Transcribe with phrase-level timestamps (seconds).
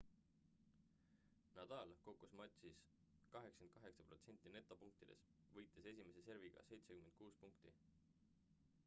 [1.57, 2.79] nadal kogus matšis
[3.35, 7.75] 88% netopunktidest võites esimese serviga 76 punkti